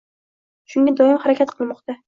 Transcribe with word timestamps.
Shunga 0.75 0.95
doim 1.03 1.21
harakat 1.27 1.55
qilmoqda. 1.61 1.99